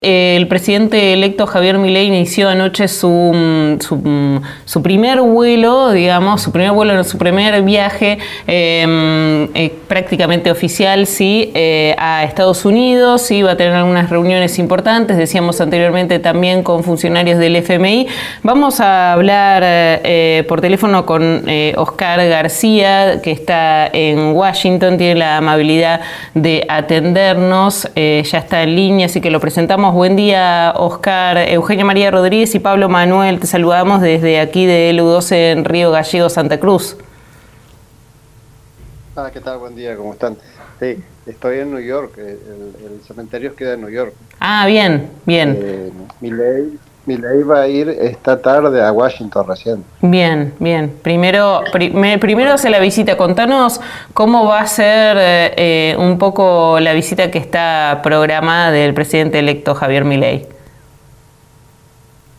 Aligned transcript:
El 0.00 0.46
presidente 0.46 1.12
electo 1.12 1.48
Javier 1.48 1.76
Milei 1.76 2.06
inició 2.06 2.48
anoche 2.48 2.86
su, 2.86 3.08
mm, 3.08 3.78
mm, 4.08 4.42
su, 4.64 4.80
primer 4.80 5.20
vuelo, 5.20 5.90
digamos, 5.90 6.40
su 6.40 6.52
primer 6.52 6.70
vuelo, 6.70 7.02
su 7.02 7.18
primer 7.18 7.60
viaje 7.62 8.18
em, 8.46 9.48
eh, 9.56 9.74
prácticamente 9.88 10.52
oficial, 10.52 11.08
sí, 11.08 11.50
eh, 11.52 11.96
a 11.98 12.22
Estados 12.22 12.64
Unidos, 12.64 13.22
sí, 13.22 13.42
va 13.42 13.52
a 13.52 13.56
tener 13.56 13.72
algunas 13.72 14.08
reuniones 14.08 14.60
importantes, 14.60 15.16
decíamos 15.16 15.60
anteriormente 15.60 16.20
también 16.20 16.62
con 16.62 16.84
funcionarios 16.84 17.40
del 17.40 17.56
FMI. 17.56 18.06
Vamos 18.44 18.78
a 18.78 19.12
hablar 19.12 19.64
eh, 19.66 20.44
por 20.46 20.60
teléfono 20.60 21.06
con 21.06 21.44
Oscar 21.74 22.24
García, 22.28 23.20
que 23.20 23.32
está 23.32 23.88
en 23.92 24.32
Washington, 24.36 24.96
tiene 24.96 25.16
la 25.16 25.38
amabilidad 25.38 26.02
de 26.34 26.64
atendernos, 26.68 27.90
ya 27.96 28.38
está 28.38 28.62
en 28.62 28.76
línea, 28.76 29.06
así 29.06 29.20
que 29.20 29.32
lo 29.32 29.40
presentamos 29.40 29.87
Buen 29.94 30.16
día, 30.16 30.74
Oscar. 30.76 31.38
Eugenia 31.38 31.84
María 31.84 32.10
Rodríguez 32.10 32.54
y 32.54 32.58
Pablo 32.58 32.88
Manuel, 32.88 33.40
te 33.40 33.46
saludamos 33.46 34.02
desde 34.02 34.40
aquí 34.40 34.66
de 34.66 34.92
LU12 34.92 35.52
en 35.52 35.64
Río 35.64 35.90
Gallego, 35.90 36.28
Santa 36.28 36.60
Cruz. 36.60 36.96
Ah, 39.16 39.30
¿qué 39.32 39.40
tal? 39.40 39.58
Buen 39.58 39.74
día, 39.74 39.96
¿cómo 39.96 40.12
están? 40.12 40.36
Sí, 40.78 41.02
estoy 41.26 41.60
en 41.60 41.70
New 41.70 41.80
York, 41.80 42.18
el, 42.18 43.00
cementerio 43.06 43.56
queda 43.56 43.74
en 43.74 43.80
New 43.80 43.90
York. 43.90 44.12
Ah, 44.40 44.66
bien, 44.66 45.10
bien. 45.24 45.58
Eh, 45.60 45.92
mi 46.20 46.30
ley 47.16 47.16
mi 47.16 47.22
ley 47.22 47.42
va 47.42 47.62
a 47.62 47.68
ir 47.68 47.88
esta 47.88 48.40
tarde 48.40 48.82
a 48.82 48.92
Washington 48.92 49.46
recién. 49.46 49.84
Bien, 50.02 50.54
bien. 50.58 50.94
Primero, 51.02 51.62
primero 51.72 52.52
hace 52.52 52.70
la 52.70 52.80
visita. 52.80 53.16
Contanos 53.16 53.80
cómo 54.14 54.44
va 54.44 54.60
a 54.60 54.66
ser 54.66 55.16
eh, 55.18 55.54
eh, 55.56 55.96
un 55.98 56.18
poco 56.18 56.78
la 56.80 56.92
visita 56.92 57.30
que 57.30 57.38
está 57.38 58.00
programada 58.02 58.70
del 58.70 58.94
presidente 58.94 59.38
electo 59.38 59.74
Javier 59.74 60.04
Milei. 60.04 60.46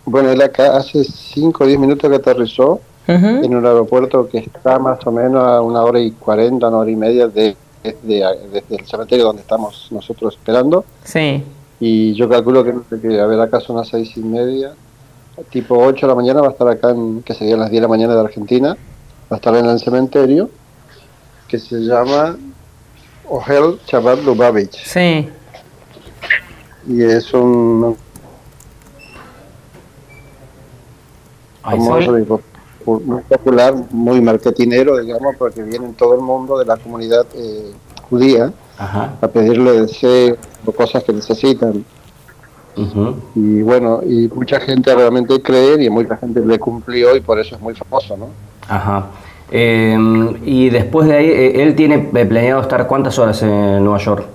Bueno, 0.06 0.30
él 0.32 0.42
acá 0.42 0.78
hace 0.78 1.04
5 1.04 1.64
o 1.64 1.68
10 1.68 1.80
minutos 1.80 2.10
que 2.10 2.16
aterrizó 2.16 2.82
en 3.08 3.56
un 3.56 3.66
aeropuerto 3.66 4.30
que 4.30 4.38
está 4.38 4.78
más 4.78 5.00
o 5.06 5.12
menos 5.12 5.44
a 5.44 5.62
una 5.62 5.82
hora 5.82 6.00
y 6.00 6.12
40, 6.12 6.68
una 6.68 6.78
hora 6.78 6.92
y 6.92 6.96
media 6.96 7.28
de, 7.28 7.56
desde 7.84 8.76
el 8.76 8.86
cementerio 8.86 9.26
donde 9.26 9.42
estamos 9.42 9.88
nosotros 9.92 10.36
esperando. 10.36 10.86
Sí. 11.04 11.44
Y 11.80 12.14
yo 12.14 12.28
calculo 12.28 12.64
que, 12.64 12.74
que 13.00 13.20
a 13.20 13.26
ver, 13.26 13.40
acá 13.40 13.60
son 13.60 13.78
las 13.78 13.88
seis 13.88 14.12
y 14.18 14.22
media, 14.22 14.74
tipo 15.50 15.78
8 15.78 16.06
de 16.06 16.08
la 16.08 16.16
mañana 16.16 16.42
va 16.42 16.48
a 16.48 16.52
estar 16.52 16.68
acá, 16.68 16.90
en, 16.90 17.24
que 17.24 17.34
serían 17.34 17.60
las 17.60 17.70
10 17.70 17.80
de 17.80 17.82
la 17.82 17.88
mañana 17.88 18.14
de 18.14 18.20
Argentina, 18.20 18.78
va 19.32 19.36
a 19.36 19.36
estar 19.36 19.56
en 19.56 19.66
el 19.66 19.80
cementerio, 19.80 20.50
que 21.48 21.58
se 21.58 21.80
llama 21.80 22.38
Ohel 23.28 23.80
Chabat 23.86 24.20
Lubavitch. 24.24 24.84
Sí. 24.84 25.30
Y 26.88 27.04
es 27.04 27.34
un... 27.34 27.96
muy 32.86 33.22
popular, 33.30 33.76
muy 33.92 34.20
marketinero, 34.22 34.98
digamos, 34.98 35.36
porque 35.38 35.62
viene 35.64 35.86
en 35.86 35.94
todo 35.94 36.16
el 36.16 36.22
mundo 36.22 36.58
de 36.58 36.66
la 36.66 36.78
comunidad 36.78 37.26
eh, 37.36 37.72
judía 38.10 38.52
a 38.80 39.28
pedirle 39.28 39.82
deseos 39.82 40.38
o 40.66 40.72
cosas 40.72 41.04
que 41.04 41.14
necesitan. 41.14 41.84
Y 43.36 43.62
bueno, 43.62 44.02
y 44.06 44.30
mucha 44.34 44.60
gente 44.62 44.96
realmente 44.96 45.42
cree 45.42 45.84
y 45.84 45.90
mucha 45.90 46.16
gente 46.16 46.40
le 46.40 46.58
cumplió 46.58 47.16
y 47.16 47.20
por 47.20 47.38
eso 47.38 47.56
es 47.56 47.62
muy 47.62 47.76
famoso, 47.76 48.16
¿no? 48.16 48.30
Ajá. 48.70 49.08
Em, 49.52 50.38
y 50.46 50.70
después 50.70 51.08
de 51.08 51.16
ahí, 51.16 51.28
eh, 51.28 51.64
¿él 51.64 51.76
tiene 51.76 52.00
planeado 52.00 52.62
estar 52.62 52.88
cuántas 52.88 53.20
horas 53.20 53.42
en 53.42 53.84
Nueva 53.84 53.98
York? 53.98 54.26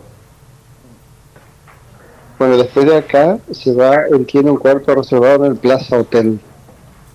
Bueno, 2.39 2.59
después 2.59 2.85
de 2.85 2.97
acá 2.97 3.39
se 3.51 3.73
va, 3.73 4.07
él 4.11 4.27
tiene 4.27 4.51
un 4.51 4.59
cuarto 4.59 4.95
reservado 4.95 5.47
en 5.47 5.53
el 5.53 5.57
Plaza 5.57 5.99
Hotel, 5.99 6.39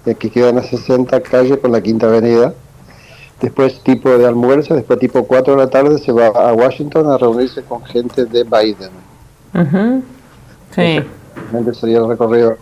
que 0.05 0.29
queda 0.31 0.49
en 0.49 0.55
la 0.55 0.63
60 0.63 1.21
calle 1.21 1.59
con 1.59 1.71
la 1.71 1.81
Quinta 1.81 2.07
Avenida 2.07 2.55
después 3.41 3.79
tipo 3.81 4.09
de 4.17 4.27
almuerzo, 4.27 4.75
después 4.75 4.99
tipo 4.99 5.23
4 5.25 5.55
de 5.55 5.59
la 5.59 5.69
tarde 5.69 5.97
se 5.99 6.11
va 6.11 6.27
a 6.27 6.53
Washington 6.53 7.09
a 7.09 7.17
reunirse 7.17 7.63
con 7.63 7.83
gente 7.83 8.25
de 8.25 8.43
Biden. 8.43 8.91
Sí. 10.75 11.01
Ese 11.53 11.73
sería 11.73 11.99
el 11.99 12.07
recorrido. 12.07 12.57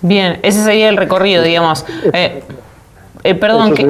Bien, 0.00 0.40
ese 0.42 0.64
sería 0.64 0.88
el 0.88 0.96
recorrido, 0.96 1.42
digamos. 1.42 1.84
Eh, 2.12 2.42
eh, 3.24 3.36
perdón, 3.36 3.72
que, 3.74 3.86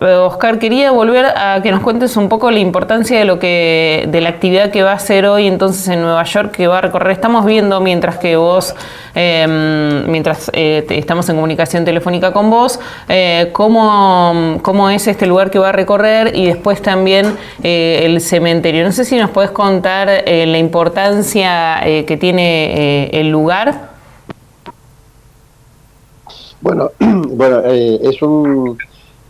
Oscar, 0.00 0.60
quería 0.60 0.92
volver 0.92 1.26
a 1.26 1.60
que 1.60 1.72
nos 1.72 1.80
cuentes 1.82 2.16
un 2.16 2.28
poco 2.28 2.52
la 2.52 2.60
importancia 2.60 3.18
de 3.18 3.24
lo 3.24 3.40
que, 3.40 4.08
de 4.10 4.20
la 4.20 4.28
actividad 4.28 4.70
que 4.70 4.84
va 4.84 4.92
a 4.92 4.94
hacer 4.94 5.26
hoy 5.26 5.48
entonces 5.48 5.88
en 5.88 6.02
Nueva 6.02 6.22
York, 6.22 6.52
que 6.52 6.68
va 6.68 6.78
a 6.78 6.80
recorrer. 6.82 7.10
Estamos 7.10 7.44
viendo 7.44 7.80
mientras 7.80 8.18
que 8.18 8.36
vos, 8.36 8.76
em, 9.16 10.08
mientras 10.08 10.52
eh, 10.54 10.86
estamos 10.90 11.28
en 11.30 11.34
comunicación 11.34 11.84
telefónica 11.84 12.32
con 12.32 12.48
vos, 12.48 12.78
eh, 13.08 13.50
cómo, 13.52 14.58
cómo, 14.62 14.88
es 14.88 15.08
este 15.08 15.26
lugar 15.26 15.50
que 15.50 15.58
va 15.58 15.70
a 15.70 15.72
recorrer 15.72 16.36
y 16.36 16.46
después 16.46 16.80
también 16.80 17.36
el 17.62 18.20
cementerio. 18.20 18.84
No 18.84 18.92
sé 18.92 19.04
si 19.04 19.16
nos 19.16 19.30
podés 19.30 19.50
contar 19.50 20.08
la 20.26 20.58
importancia 20.58 21.80
que 22.06 22.16
tiene 22.16 23.08
el 23.08 23.30
lugar. 23.30 23.92
Bueno, 26.62 26.90
bueno 27.34 27.60
eh, 27.64 28.00
es 28.02 28.22
un 28.22 28.78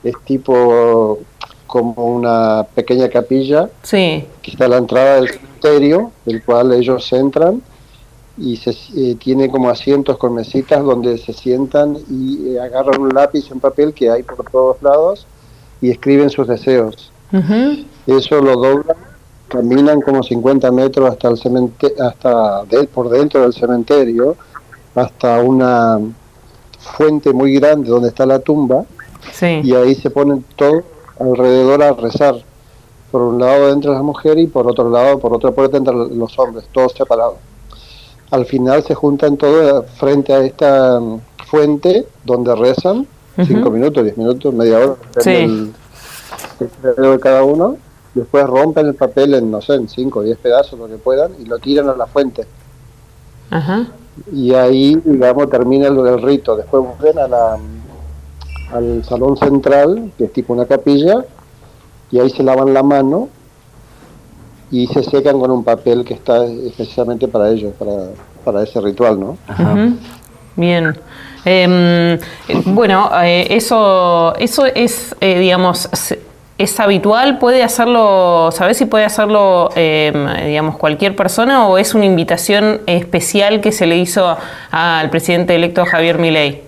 es 0.02 0.14
tipo 0.24 1.18
como 1.66 2.04
una 2.04 2.66
pequeña 2.74 3.08
capilla 3.08 3.70
sí. 3.82 4.26
que 4.42 4.50
está 4.50 4.66
a 4.66 4.68
la 4.68 4.76
entrada 4.76 5.14
del 5.16 5.30
cementerio, 5.30 6.12
del 6.26 6.44
cual 6.44 6.72
ellos 6.72 7.10
entran 7.12 7.62
y 8.36 8.56
se, 8.56 8.70
eh, 8.96 9.16
tiene 9.18 9.50
como 9.50 9.70
asientos 9.70 10.18
con 10.18 10.34
mesitas 10.34 10.82
donde 10.82 11.16
se 11.18 11.32
sientan 11.32 11.96
y 12.10 12.48
eh, 12.48 12.60
agarran 12.60 13.00
un 13.00 13.08
lápiz 13.10 13.50
un 13.50 13.60
papel 13.60 13.94
que 13.94 14.10
hay 14.10 14.22
por 14.22 14.50
todos 14.50 14.82
lados 14.82 15.26
y 15.80 15.90
escriben 15.90 16.30
sus 16.30 16.46
deseos. 16.46 17.10
Eso 18.06 18.42
lo 18.42 18.56
doblan, 18.56 18.96
caminan 19.48 20.02
como 20.02 20.22
50 20.22 20.70
metros 20.70 21.10
hasta 21.10 21.28
el 21.28 21.38
cementerio, 21.38 22.04
hasta 22.04 22.64
por 22.92 23.08
dentro 23.08 23.40
del 23.40 23.54
cementerio, 23.54 24.36
hasta 24.94 25.40
una 25.40 25.98
fuente 26.82 27.32
muy 27.32 27.54
grande 27.54 27.88
donde 27.88 28.08
está 28.08 28.26
la 28.26 28.40
tumba 28.40 28.84
y 29.40 29.74
ahí 29.74 29.94
se 29.94 30.10
ponen 30.10 30.44
todos 30.56 30.84
alrededor 31.18 31.82
a 31.82 31.92
rezar. 31.92 32.36
Por 33.10 33.22
un 33.22 33.38
lado 33.38 33.70
entra 33.70 33.92
la 33.92 34.02
mujer 34.02 34.38
y 34.38 34.46
por 34.46 34.66
otro 34.66 34.90
lado, 34.90 35.18
por 35.18 35.34
otra 35.34 35.50
puerta 35.50 35.76
entran 35.76 36.18
los 36.18 36.38
hombres, 36.38 36.64
todos 36.72 36.92
separados. 36.92 37.36
Al 38.30 38.46
final 38.46 38.82
se 38.82 38.94
juntan 38.94 39.36
todos 39.36 39.84
frente 39.98 40.32
a 40.32 40.40
esta 40.40 40.98
mm, 40.98 41.20
fuente 41.46 42.06
donde 42.24 42.54
rezan, 42.56 43.06
cinco 43.46 43.70
minutos, 43.70 44.02
diez 44.02 44.16
minutos, 44.16 44.54
media 44.54 44.78
hora, 44.78 44.96
el, 45.26 45.72
de 46.58 47.20
cada 47.20 47.44
uno. 47.44 47.76
Después 48.14 48.46
rompen 48.46 48.86
el 48.86 48.94
papel 48.94 49.34
en, 49.34 49.50
no 49.50 49.60
sé, 49.60 49.74
en 49.74 49.88
cinco 49.88 50.20
o 50.20 50.22
diez 50.22 50.38
pedazos, 50.38 50.78
lo 50.78 50.88
que 50.88 50.96
puedan, 50.96 51.32
y 51.38 51.44
lo 51.44 51.58
tiran 51.58 51.88
a 51.90 51.94
la 51.94 52.06
fuente. 52.06 52.46
Ajá 53.50 53.86
y 54.32 54.52
ahí, 54.54 55.00
digamos, 55.04 55.48
termina 55.50 55.88
el, 55.88 56.22
rito. 56.22 56.56
Después 56.56 56.84
vuelven 56.98 57.18
a 57.18 57.28
la, 57.28 57.58
al 58.72 59.04
salón 59.04 59.36
central, 59.36 60.12
que 60.16 60.24
es 60.24 60.32
tipo 60.32 60.52
una 60.52 60.66
capilla, 60.66 61.24
y 62.10 62.18
ahí 62.18 62.30
se 62.30 62.42
lavan 62.42 62.74
la 62.74 62.82
mano 62.82 63.28
y 64.70 64.86
se 64.86 65.02
secan 65.02 65.38
con 65.38 65.50
un 65.50 65.64
papel 65.64 66.04
que 66.04 66.14
está 66.14 66.44
especialmente 66.44 67.28
para 67.28 67.50
ellos, 67.50 67.74
para, 67.78 68.08
para 68.44 68.62
ese 68.62 68.80
ritual, 68.80 69.20
¿no? 69.20 69.36
Bien. 70.56 70.96
Em, 71.44 72.18
bueno, 72.66 73.10
eh, 73.22 73.46
eso, 73.50 74.34
eso 74.36 74.64
es, 74.66 75.14
eh, 75.20 75.38
digamos, 75.38 75.88
¿Es 76.62 76.78
habitual? 76.78 77.40
¿Puede 77.40 77.64
hacerlo, 77.64 78.50
sabes 78.52 78.76
si 78.76 78.84
puede 78.84 79.04
hacerlo, 79.04 79.70
em, 79.74 80.14
digamos, 80.46 80.76
cualquier 80.76 81.16
persona 81.16 81.66
o 81.66 81.76
es 81.76 81.92
una 81.92 82.04
invitación 82.04 82.82
especial 82.86 83.60
que 83.60 83.72
se 83.72 83.84
le 83.84 83.96
hizo 83.96 84.36
al 84.70 85.10
presidente 85.10 85.56
electo 85.56 85.84
Javier 85.84 86.20
Milei? 86.20 86.62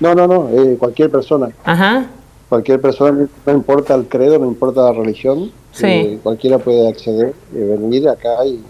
No, 0.00 0.16
no, 0.16 0.26
no, 0.26 0.48
eh, 0.48 0.76
cualquier 0.80 1.10
persona. 1.10 1.50
Ajá. 1.64 2.06
Cualquier 2.48 2.80
persona, 2.80 3.28
no 3.46 3.52
importa 3.52 3.94
el 3.94 4.08
credo, 4.08 4.36
no 4.40 4.46
importa 4.46 4.82
la 4.82 4.92
religión, 4.94 5.52
sí. 5.70 5.86
Eh, 5.86 6.18
cualquiera 6.24 6.58
puede 6.58 6.88
acceder, 6.88 7.34
y 7.52 7.58
venir 7.58 8.08
acá 8.08 8.44
y, 8.44 8.60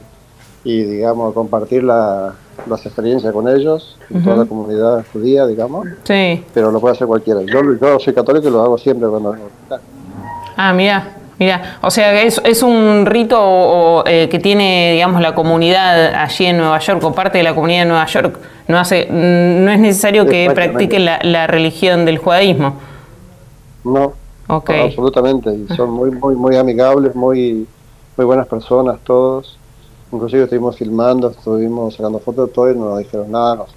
y 0.65 0.83
digamos, 0.83 1.35
compartir 1.35 1.83
la, 1.83 2.35
las 2.69 2.85
experiencias 2.87 3.33
con 3.33 3.49
ellos, 3.49 3.99
toda 4.23 4.37
la 4.37 4.45
comunidad 4.45 5.05
judía, 5.13 5.47
digamos. 5.47 5.89
Sí. 6.05 6.45
Pero 6.55 6.71
lo 6.71 6.81
puede 6.81 6.95
hacer 6.95 7.07
cualquiera. 7.07 7.41
Yo, 7.43 7.61
yo 7.81 7.99
soy 7.99 8.15
católico 8.15 8.49
y 8.49 8.51
lo 8.51 8.63
hago 8.63 8.79
siempre 8.79 9.09
cuando... 9.09 9.35
Ah, 10.57 10.73
mira. 10.73 11.17
Mira, 11.39 11.79
o 11.81 11.91
sea, 11.91 12.23
es, 12.23 12.41
es 12.45 12.63
un 12.63 13.05
rito 13.05 14.05
eh, 14.07 14.29
que 14.31 14.39
tiene, 14.39 14.93
digamos, 14.93 15.21
la 15.21 15.35
comunidad 15.35 16.15
allí 16.15 16.47
en 16.47 16.59
Nueva 16.59 16.79
York 16.79 17.03
o 17.03 17.13
parte 17.13 17.39
de 17.39 17.45
la 17.45 17.53
comunidad 17.53 17.81
de 17.81 17.87
Nueva 17.87 18.07
York. 18.07 18.39
No 18.69 18.79
hace, 18.79 19.09
no 19.11 19.73
es 19.73 19.81
necesario 19.81 20.25
que 20.25 20.49
practiquen 20.55 21.05
la, 21.05 21.19
la 21.23 21.49
religión 21.49 22.05
del 22.05 22.19
judaísmo. 22.19 22.77
No, 23.83 24.13
Ok. 24.47 24.71
no, 24.71 24.83
absolutamente. 24.85 25.51
Y 25.53 25.75
son 25.75 25.91
muy, 25.91 26.13
muy, 26.13 26.37
muy 26.37 26.57
amigables, 26.57 27.17
muy, 27.17 27.67
muy 28.17 28.25
buenas 28.27 28.47
personas 28.47 28.99
todos. 29.03 29.59
Inclusive 30.13 30.45
estuvimos 30.45 30.77
filmando, 30.77 31.31
estuvimos 31.31 31.95
sacando 31.95 32.19
fotos, 32.19 32.53
todo 32.53 32.71
y 32.71 32.77
no 32.77 32.91
nos 32.91 32.99
dijeron 32.99 33.31
nada, 33.31 33.57
nos, 33.57 33.71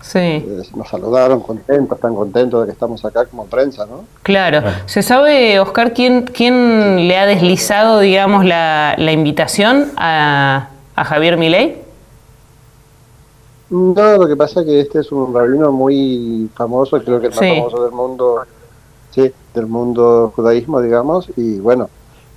Sí, 0.00 0.18
eh, 0.18 0.62
nos 0.76 0.86
saludaron 0.88 1.40
contentos, 1.40 1.96
están 1.96 2.14
contentos 2.14 2.60
de 2.60 2.66
que 2.66 2.72
estamos 2.72 3.02
acá 3.06 3.24
como 3.24 3.46
prensa, 3.46 3.86
¿no? 3.86 4.04
claro. 4.22 4.62
¿Se 4.84 5.02
sabe, 5.02 5.58
Oscar, 5.60 5.94
quién, 5.94 6.22
quién 6.26 7.08
le 7.08 7.16
ha 7.16 7.24
deslizado, 7.24 8.00
digamos, 8.00 8.44
la, 8.44 8.94
la 8.98 9.12
invitación 9.12 9.90
a, 9.96 10.68
a 10.94 11.04
Javier 11.04 11.38
Milei? 11.38 11.82
No, 13.70 14.16
lo 14.18 14.28
que 14.28 14.36
pasa 14.36 14.60
es 14.60 14.66
que 14.66 14.80
este 14.80 15.00
es 15.00 15.10
un 15.10 15.34
rabino 15.34 15.72
muy 15.72 16.50
famoso, 16.54 17.02
creo 17.02 17.18
que 17.18 17.28
el 17.28 17.32
más 17.32 17.40
Sí. 17.40 17.48
famoso 17.56 17.82
del 17.82 17.92
mundo, 17.92 18.42
sí, 19.10 19.32
del 19.54 19.66
mundo 19.66 20.32
judaísmo, 20.36 20.80
digamos, 20.82 21.28
y 21.36 21.58
bueno, 21.60 21.88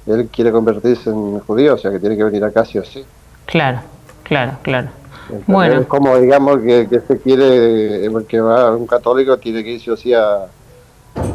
él 0.05 0.29
quiere 0.31 0.51
convertirse 0.53 1.09
en 1.09 1.39
judío, 1.41 1.73
o 1.75 1.77
sea 1.77 1.91
que 1.91 1.99
tiene 1.99 2.15
que 2.15 2.23
venir 2.23 2.43
acá 2.45 2.63
sí 2.63 2.77
o 2.79 2.83
sí. 2.85 3.03
Claro, 3.47 3.79
claro, 4.23 4.51
claro. 4.61 4.89
Entonces, 5.23 5.47
Bueno. 5.47 5.81
Es 5.81 5.87
como, 5.87 6.15
digamos, 6.17 6.59
que, 6.59 6.87
que 6.87 6.99
se 7.01 7.19
quiere, 7.19 8.05
el 8.05 8.25
que 8.27 8.39
va 8.39 8.75
un 8.75 8.85
católico 8.87 9.37
tiene 9.37 9.63
que 9.63 9.71
ir 9.71 9.81
sí 9.81 9.89
o 9.89 9.97
sí 9.97 10.13
a, 10.13 10.45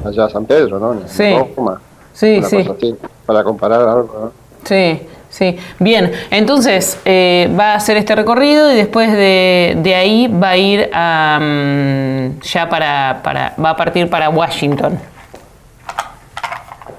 allá 0.05 0.25
a 0.27 0.31
San 0.31 0.47
Pedro, 0.47 0.79
¿no? 0.79 0.93
En 0.95 1.09
Sí. 1.09 1.35
Roma, 1.57 1.81
Sí, 2.15 2.41
sí. 2.43 2.59
así, 2.71 2.95
para 3.27 3.43
comparar 3.43 3.81
algo, 3.81 4.21
¿no? 4.25 4.33
Sí, 4.65 5.01
sí. 5.31 5.57
Bien, 5.79 6.13
entonces 6.31 6.99
eh, 7.05 7.51
va 7.59 7.73
a 7.73 7.75
hacer 7.77 7.97
este 7.97 8.15
recorrido 8.15 8.71
y 8.73 8.77
después 8.77 9.11
de, 9.13 9.77
de 9.83 9.95
ahí 9.95 10.29
va 10.29 10.51
a 10.51 10.57
ir 10.57 10.91
a, 10.93 11.39
mm, 11.43 12.41
ya 12.43 12.69
para, 12.69 13.21
para, 13.25 13.55
va 13.63 13.71
a 13.71 13.77
partir 13.77 14.09
para 14.09 14.29
Washington. 14.31 14.99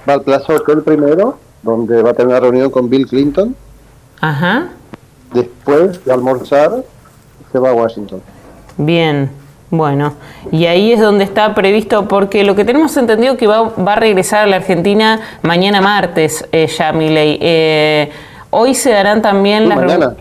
Va 0.08 0.14
al 0.14 0.22
Plaza 0.22 0.54
Hotel 0.54 0.82
primero, 0.84 1.38
donde 1.62 2.02
va 2.02 2.10
a 2.10 2.14
tener 2.14 2.28
una 2.30 2.40
reunión 2.40 2.70
con 2.70 2.90
Bill 2.90 3.08
Clinton, 3.08 3.56
Ajá, 4.20 4.70
después 5.34 6.04
de 6.06 6.14
almorzar 6.14 6.72
se 7.52 7.60
va 7.60 7.70
a 7.70 7.74
Washington. 7.74 8.22
bien, 8.78 9.30
bueno. 9.70 10.14
Y 10.52 10.66
ahí 10.68 10.92
es 10.94 11.00
donde 11.00 11.24
está 11.24 11.54
previsto, 11.56 12.08
porque 12.08 12.44
lo 12.44 12.56
que 12.56 12.64
tenemos 12.66 12.96
entendido 12.98 13.38
que 13.38 13.48
va, 13.48 13.62
va 13.70 13.94
a 13.94 13.96
regresar 13.96 14.44
a 14.44 14.48
la 14.48 14.58
Argentina 14.58 15.20
mañana 15.42 15.82
martes, 15.82 16.46
eh, 16.52 16.68
ya 16.68 16.92
Milei. 16.94 17.38
Eh, 17.42 18.12
hoy 18.52 18.76
se 18.76 18.92
darán 18.92 19.22
también 19.22 19.68
las... 19.70 19.78
mañana, 19.80 20.14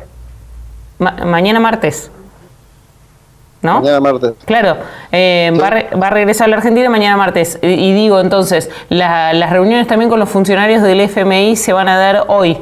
Ma- 0.99 1.17
mañana 1.27 1.61
martes. 1.61 2.11
¿No? 3.61 3.81
mañana 3.81 4.01
martes. 4.01 4.33
Claro, 4.45 4.77
eh, 5.13 5.53
va, 5.61 5.67
a 5.69 5.71
re- 5.71 5.89
va 6.03 6.09
a 6.09 6.11
regresar 6.11 6.47
a 6.47 6.49
la 6.51 6.57
Argentina 6.57 6.89
mañana 6.91 7.17
martes. 7.17 7.59
Y, 7.63 7.67
y 7.69 7.93
digo, 7.95 8.21
entonces, 8.21 8.71
la- 8.89 9.33
las 9.35 9.51
reuniones 9.51 9.87
también 9.87 10.11
con 10.11 10.19
los 10.19 10.29
funcionarios 10.29 10.83
del 10.83 11.01
FMI 11.01 11.55
se 11.57 11.73
van 11.73 11.89
a 11.89 11.97
dar 11.97 12.25
hoy. 12.29 12.59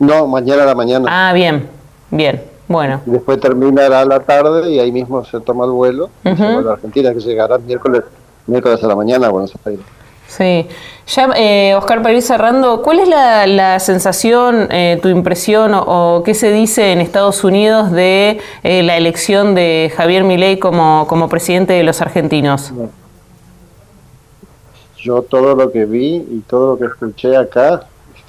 No, 0.00 0.26
mañana 0.26 0.64
a 0.64 0.66
la 0.66 0.74
mañana. 0.74 1.06
Ah, 1.08 1.32
bien, 1.32 1.68
bien, 2.10 2.42
bueno. 2.66 3.00
Y 3.06 3.10
después 3.10 3.38
terminará 3.38 4.04
la 4.04 4.18
tarde 4.20 4.70
y 4.70 4.80
ahí 4.80 4.90
mismo 4.90 5.24
se 5.24 5.38
toma 5.40 5.64
el 5.66 5.70
vuelo 5.70 6.10
y 6.24 6.34
se 6.34 6.42
Ujú. 6.42 6.52
vuelve 6.54 6.70
a 6.70 6.72
Argentina, 6.72 7.12
que 7.14 7.20
llegará 7.20 7.58
miércoles, 7.58 8.02
miércoles 8.46 8.82
a 8.82 8.86
la 8.88 8.96
mañana 8.96 9.28
a 9.28 9.30
Buenos 9.30 9.52
Aires. 9.64 9.84
Sí. 10.26 10.66
Ya, 11.08 11.28
eh, 11.36 11.74
Oscar, 11.74 12.02
para 12.02 12.14
ir 12.14 12.22
cerrando, 12.22 12.82
¿cuál 12.82 13.00
es 13.00 13.08
la, 13.08 13.46
la 13.48 13.80
sensación, 13.80 14.68
eh, 14.70 14.98
tu 15.02 15.08
impresión 15.08 15.74
o, 15.74 16.16
o 16.16 16.22
qué 16.22 16.34
se 16.34 16.52
dice 16.52 16.92
en 16.92 17.00
Estados 17.00 17.42
Unidos 17.42 17.90
de 17.90 18.38
eh, 18.62 18.82
la 18.84 18.96
elección 18.96 19.54
de 19.56 19.92
Javier 19.96 20.22
Milei 20.24 20.58
como, 20.60 21.06
como 21.08 21.28
presidente 21.28 21.72
de 21.72 21.82
los 21.82 22.00
argentinos? 22.00 22.72
Yo 24.98 25.22
todo 25.22 25.54
lo 25.56 25.72
que 25.72 25.84
vi 25.84 26.16
y 26.30 26.44
todo 26.48 26.72
lo 26.72 26.78
que 26.78 26.84
escuché 26.86 27.36
acá, 27.36 27.86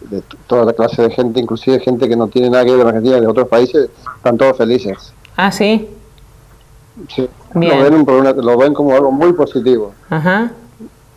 de 0.10 0.22
toda 0.48 0.66
la 0.66 0.74
clase 0.74 1.02
de 1.04 1.12
gente, 1.12 1.40
inclusive 1.40 1.80
gente 1.80 2.08
que 2.10 2.16
no 2.16 2.28
tiene 2.28 2.50
nada 2.50 2.64
que 2.66 2.72
ver 2.72 2.80
con 2.80 2.88
Argentina, 2.90 3.20
de 3.20 3.28
otros 3.28 3.48
países, 3.48 3.90
están 4.18 4.38
todos 4.38 4.58
felices. 4.58 5.14
Ah, 5.38 5.52
sí. 5.52 5.90
Sí. 7.08 7.30
Bien. 7.54 7.78
Lo, 7.84 7.90
ven 7.92 8.06
por 8.06 8.14
una- 8.16 8.34
lo 8.34 8.58
ven 8.58 8.74
como 8.74 8.94
algo 8.96 9.12
muy 9.12 9.34
positivo. 9.34 9.94
Ajá. 10.10 10.52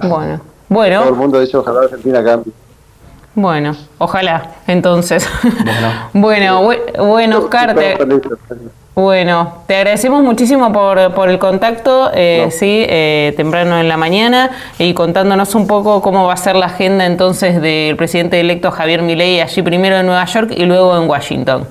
Bueno. 0.01 0.41
Todo 0.69 0.85
el 0.85 0.99
Bueno, 0.99 1.15
mundo 1.17 1.41
dice 1.41 1.57
ojalá 1.57 1.81
Argentina 1.83 2.23
cambie. 2.25 2.53
bueno, 3.35 3.77
ojalá, 3.99 4.55
entonces. 4.67 5.29
Bueno. 5.43 5.93
Bueno, 6.15 6.63
bu- 6.63 7.07
bueno, 7.07 7.39
Oscar, 7.41 7.75
te. 7.75 7.97
Bueno, 8.95 9.55
te 9.67 9.75
agradecemos 9.77 10.23
muchísimo 10.23 10.73
por, 10.73 11.13
por 11.15 11.29
el 11.29 11.39
contacto, 11.41 12.11
eh, 12.15 12.43
No. 12.45 12.51
sí, 12.53 12.87
eh, 12.89 13.35
temprano 13.37 13.79
en 13.81 13.89
la 13.89 13.97
mañana 13.97 14.51
y 14.79 14.95
contándonos 14.95 15.55
un 15.57 15.67
poco 15.67 16.01
cómo 16.01 16.27
va 16.27 16.35
a 16.35 16.37
ser 16.37 16.55
la 16.55 16.67
agenda 16.67 17.05
entonces 17.05 17.61
del 17.61 17.97
presidente 17.97 18.39
electo 18.41 18.71
Javier 18.71 19.03
Milei 19.03 19.41
allí 19.41 19.63
primero 19.63 19.97
en 19.97 20.07
Nueva 20.07 20.25
York 20.27 20.53
y 20.57 20.65
luego 20.65 20.97
en 20.97 21.09
Washington. 21.11 21.67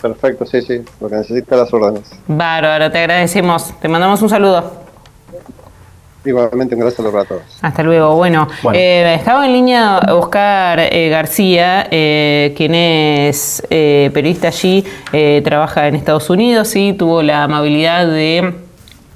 Perfecto, 0.00 0.46
sí, 0.46 0.62
sí, 0.62 0.84
lo 1.00 1.08
que 1.08 1.16
necesita 1.16 1.56
las 1.56 1.72
órdenes. 1.74 2.08
Bárbaro, 2.28 2.90
te 2.92 2.98
agradecemos. 2.98 3.72
Te 3.80 3.88
mandamos 3.88 4.22
un 4.22 4.28
saludo. 4.28 4.85
Igualmente, 6.26 6.74
un 6.74 6.80
gracias 6.82 7.06
para 7.08 7.24
todos. 7.24 7.42
Hasta 7.62 7.82
luego. 7.82 8.16
Bueno, 8.16 8.48
Bueno. 8.62 8.78
eh, 8.78 9.14
estaba 9.14 9.46
en 9.46 9.52
línea 9.52 9.98
Oscar 10.10 10.80
eh, 10.80 11.08
García, 11.08 11.86
eh, 11.90 12.52
quien 12.56 12.74
es 12.74 13.62
eh, 13.70 14.10
periodista 14.12 14.48
allí, 14.48 14.84
eh, 15.12 15.40
trabaja 15.44 15.86
en 15.88 15.94
Estados 15.94 16.28
Unidos 16.28 16.74
y 16.76 16.92
tuvo 16.94 17.22
la 17.22 17.44
amabilidad 17.44 18.06
de 18.06 18.54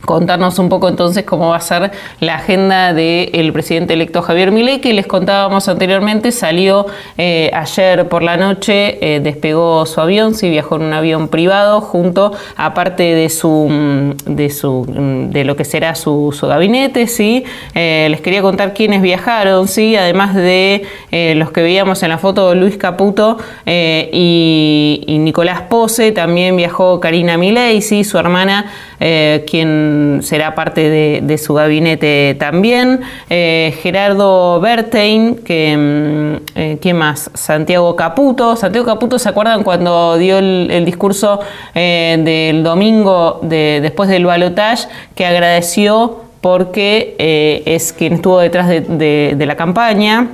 contarnos 0.05 0.58
un 0.58 0.69
poco 0.69 0.88
entonces 0.88 1.25
cómo 1.25 1.50
va 1.50 1.56
a 1.56 1.61
ser 1.61 1.91
la 2.20 2.37
agenda 2.37 2.93
del 2.94 3.52
presidente 3.52 3.94
electo 3.94 4.23
Javier 4.23 4.50
Milei, 4.50 4.81
que 4.81 4.93
les 4.93 5.06
contábamos 5.06 5.69
anteriormente, 5.69 6.32
salió 6.32 6.87
eh, 7.19 7.50
ayer 7.52 8.08
por 8.08 8.23
la 8.23 8.37
noche, 8.37 8.99
eh, 9.00 9.20
despegó 9.20 9.85
su 9.87 10.00
avión, 10.00 10.35
sí 10.35 10.49
viajó 10.49 10.76
en 10.76 10.82
un 10.82 10.93
avión 10.93 11.29
privado 11.29 11.81
junto, 11.81 12.32
aparte 12.56 13.02
de 13.14 13.29
su 13.29 13.69
mm, 13.70 14.35
de 14.35 14.50
su 14.50 14.87
mm, 14.88 15.31
de 15.31 15.44
lo 15.44 15.56
que 15.56 15.64
será 15.64 15.94
su, 15.94 16.35
su 16.38 16.47
gabinete, 16.47 17.06
sí. 17.06 17.44
Eh, 17.75 18.08
les 18.11 18.20
quería 18.20 18.43
contar 18.43 18.75
quiénes 18.75 19.02
viajaron, 19.02 19.69
sí, 19.69 19.97
además 19.97 20.35
de 20.35 20.87
los 21.11 21.50
que 21.50 21.62
veíamos 21.62 22.02
en 22.02 22.08
la 22.08 22.19
foto, 22.19 22.55
Luis 22.55 22.76
Caputo 22.76 23.38
y, 23.67 25.05
y 25.06 25.19
Nicolás 25.19 25.62
Pose, 25.62 26.12
también 26.12 26.56
viajó 26.56 27.00
Karina 27.00 27.37
Milei, 27.37 27.82
sí, 27.82 28.05
su 28.05 28.19
hermana, 28.19 28.70
eh, 29.00 29.44
quien 29.49 30.20
será 30.23 30.55
parte 30.55 31.20
de, 31.23 31.38
su 31.38 31.55
gabinete 31.55 32.37
también. 32.38 33.00
Eh, 33.31 33.75
Gerardo 33.83 34.61
Bertein, 34.61 35.37
que, 35.37 35.76
mm, 35.76 36.59
eh, 36.59 36.78
¿quién 36.80 36.97
más? 36.97 37.30
Santiago 37.35 37.97
Caputo. 37.97 38.57
Santiago 38.57 38.87
Caputo, 38.87 39.19
¿se 39.19 39.28
acuerdan 39.28 39.62
cuando 39.62 40.19
dio 40.19 40.38
el, 40.38 40.85
discurso 40.85 41.40
del 41.75 42.62
domingo 42.62 43.40
de, 43.42 43.80
después 43.83 44.09
del 44.09 44.26
balotage 44.26 44.88
que 45.14 45.25
agradeció 45.25 46.23
porque 46.40 47.62
es 47.66 47.92
quien 47.92 48.14
estuvo 48.14 48.38
detrás 48.38 48.69
de, 48.69 48.80
de- 48.80 49.35
de 49.37 49.47
la 49.47 49.57
campaña? 49.57 50.28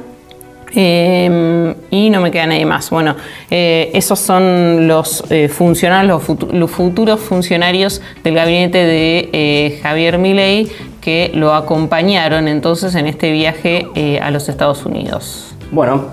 Eh, 0.74 1.74
y 1.90 2.10
no 2.10 2.20
me 2.20 2.30
queda 2.30 2.46
nadie 2.46 2.66
más. 2.66 2.90
Bueno, 2.90 3.16
eh, 3.50 3.90
esos 3.94 4.18
son 4.18 4.86
los 4.88 5.24
eh, 5.30 5.48
funcionarios, 5.48 6.08
los, 6.08 6.22
futu- 6.28 6.52
los 6.52 6.70
futuros 6.70 7.20
funcionarios 7.20 8.02
del 8.22 8.34
gabinete 8.34 8.78
de 8.78 9.30
eh, 9.32 9.80
Javier 9.82 10.18
Milei 10.18 10.68
que 11.00 11.30
lo 11.34 11.54
acompañaron 11.54 12.48
entonces 12.48 12.94
en 12.96 13.06
este 13.06 13.30
viaje 13.30 13.86
eh, 13.94 14.18
a 14.20 14.30
los 14.30 14.48
Estados 14.48 14.84
Unidos. 14.84 15.54
Bueno, 15.70 16.06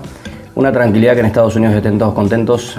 una 0.54 0.70
tranquilidad 0.72 1.14
que 1.14 1.20
en 1.20 1.26
Estados 1.26 1.56
Unidos 1.56 1.74
estén 1.74 1.98
todos 1.98 2.14
contentos. 2.14 2.76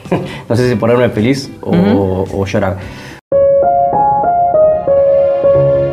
no 0.48 0.56
sé 0.56 0.68
si 0.68 0.74
ponerme 0.76 1.08
feliz 1.08 1.50
o, 1.62 2.26
o 2.32 2.44
llorar. 2.46 2.76